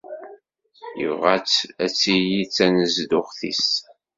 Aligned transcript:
Ibɣa-tt 1.05 1.57
ad 1.83 1.91
tili 1.99 2.41
d 2.45 2.51
tanezduɣt-is. 2.55 3.67